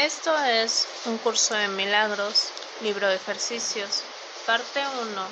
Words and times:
Esto 0.00 0.34
es 0.44 0.88
un 1.04 1.18
curso 1.18 1.52
de 1.52 1.68
milagros, 1.68 2.46
libro 2.80 3.06
de 3.06 3.16
ejercicios, 3.16 4.00
parte 4.46 4.82
1, 5.02 5.28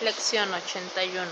lección 0.00 0.54
81. 0.54 1.22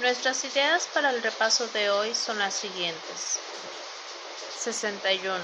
Nuestras 0.00 0.44
ideas 0.44 0.86
para 0.92 1.08
el 1.08 1.22
repaso 1.22 1.66
de 1.68 1.88
hoy 1.88 2.14
son 2.14 2.38
las 2.38 2.52
siguientes. 2.52 3.38
61. 4.58 5.34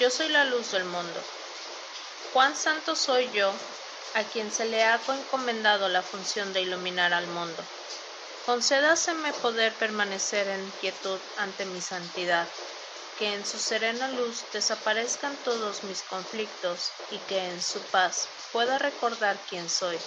Yo 0.00 0.10
soy 0.10 0.28
la 0.30 0.44
luz 0.44 0.72
del 0.72 0.84
mundo. 0.86 1.22
¿Cuán 2.32 2.56
santo 2.56 2.96
soy 2.96 3.30
yo 3.30 3.52
a 4.14 4.24
quien 4.24 4.50
se 4.50 4.64
le 4.64 4.82
ha 4.82 4.98
encomendado 5.06 5.88
la 5.88 6.02
función 6.02 6.52
de 6.52 6.62
iluminar 6.62 7.14
al 7.14 7.28
mundo? 7.28 7.62
Concédaseme 8.44 9.32
poder 9.34 9.72
permanecer 9.74 10.48
en 10.48 10.68
quietud 10.80 11.20
ante 11.38 11.64
mi 11.64 11.80
santidad, 11.80 12.48
que 13.18 13.34
en 13.34 13.44
su 13.46 13.58
serena 13.58 14.08
luz 14.08 14.44
desaparezcan 14.52 15.36
todos 15.44 15.84
mis 15.84 16.02
conflictos 16.02 16.90
y 17.10 17.18
que 17.18 17.38
en 17.50 17.62
su 17.62 17.80
paz 17.80 18.28
pueda 18.52 18.78
recordar 18.78 19.36
quién 19.48 19.68
soy. 19.68 19.98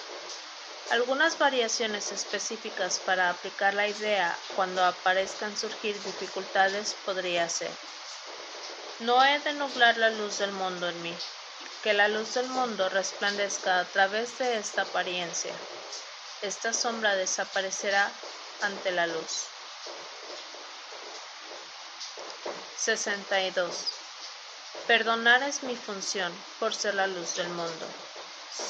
Algunas 0.90 1.38
variaciones 1.38 2.12
específicas 2.12 2.98
para 2.98 3.30
aplicar 3.30 3.74
la 3.74 3.88
idea 3.88 4.36
cuando 4.56 4.84
aparezcan 4.84 5.56
surgir 5.56 6.00
dificultades 6.02 6.94
podría 7.04 7.48
ser. 7.48 7.70
No 9.00 9.24
he 9.24 9.38
de 9.40 9.52
nublar 9.52 9.96
la 9.96 10.10
luz 10.10 10.38
del 10.38 10.52
mundo 10.52 10.88
en 10.88 11.02
mí, 11.02 11.14
que 11.82 11.92
la 11.92 12.08
luz 12.08 12.34
del 12.34 12.48
mundo 12.48 12.88
resplandezca 12.88 13.80
a 13.80 13.84
través 13.84 14.38
de 14.38 14.58
esta 14.58 14.82
apariencia 14.82 15.52
esta 16.40 16.72
sombra 16.72 17.16
desaparecerá 17.16 18.08
ante 18.62 18.92
la 18.92 19.08
luz. 19.08 19.46
62. 22.78 23.88
Perdonar 24.86 25.42
es 25.42 25.64
mi 25.64 25.74
función 25.74 26.32
por 26.60 26.72
ser 26.72 26.94
la 26.94 27.08
luz 27.08 27.34
del 27.34 27.48
mundo. 27.48 27.86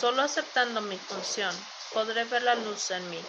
Solo 0.00 0.22
aceptando 0.22 0.80
mi 0.80 0.96
función 0.96 1.54
podré 1.92 2.24
ver 2.24 2.42
la 2.42 2.54
luz 2.54 2.90
en 2.90 3.08
mí. 3.10 3.22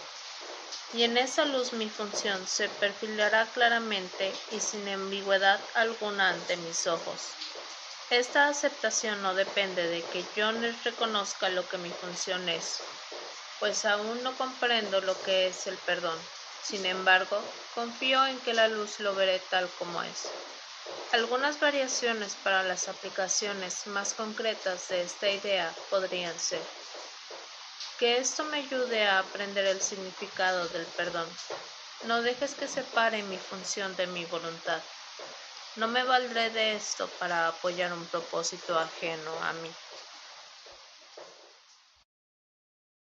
Y 0.94 1.02
en 1.02 1.18
esa 1.18 1.44
luz 1.44 1.74
mi 1.74 1.90
función 1.90 2.46
se 2.48 2.70
perfilará 2.70 3.44
claramente 3.52 4.34
y 4.52 4.60
sin 4.60 4.88
ambigüedad 4.88 5.60
alguna 5.74 6.30
ante 6.30 6.56
mis 6.56 6.86
ojos. 6.86 7.28
Esta 8.08 8.48
aceptación 8.48 9.20
no 9.20 9.34
depende 9.34 9.86
de 9.86 10.02
que 10.02 10.24
yo 10.34 10.50
les 10.50 10.82
reconozca 10.82 11.50
lo 11.50 11.68
que 11.68 11.76
mi 11.76 11.90
función 11.90 12.48
es, 12.48 12.80
pues 13.58 13.84
aún 13.84 14.22
no 14.22 14.34
comprendo 14.38 15.02
lo 15.02 15.20
que 15.22 15.48
es 15.48 15.66
el 15.66 15.76
perdón. 15.76 16.18
Sin 16.62 16.86
embargo, 16.86 17.42
confío 17.74 18.26
en 18.26 18.40
que 18.40 18.54
la 18.54 18.68
luz 18.68 18.98
lo 19.00 19.14
veré 19.14 19.40
tal 19.50 19.68
como 19.78 20.02
es. 20.02 20.30
Algunas 21.12 21.58
variaciones 21.58 22.36
para 22.36 22.62
las 22.62 22.88
aplicaciones 22.88 23.86
más 23.86 24.14
concretas 24.14 24.88
de 24.88 25.02
esta 25.02 25.28
idea 25.28 25.74
podrían 25.90 26.38
ser 26.38 26.62
que 27.98 28.16
esto 28.16 28.44
me 28.44 28.58
ayude 28.58 29.06
a 29.06 29.18
aprender 29.18 29.66
el 29.66 29.82
significado 29.82 30.68
del 30.68 30.86
perdón. 30.86 31.28
No 32.04 32.22
dejes 32.22 32.54
que 32.54 32.66
separe 32.66 33.22
mi 33.24 33.36
función 33.36 33.94
de 33.96 34.06
mi 34.06 34.24
voluntad. 34.24 34.80
No 35.76 35.86
me 35.86 36.02
valdré 36.02 36.48
de 36.48 36.76
esto 36.76 37.08
para 37.18 37.48
apoyar 37.48 37.92
un 37.92 38.06
propósito 38.06 38.78
ajeno 38.78 39.32
a 39.42 39.52
mí. 39.52 39.70